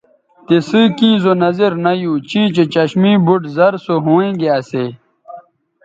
تِسئ 0.45 0.81
کیں 0.97 1.17
زو 1.23 1.33
نظر 1.43 1.71
نہ 1.83 1.91
یو 2.01 2.13
چیں 2.29 2.47
چہء 2.55 2.69
چشمے 2.73 3.11
بُٹ 3.25 3.41
زر 3.55 3.73
سو 3.83 3.95
ھوینگے 4.05 4.49
اسی 4.57 4.85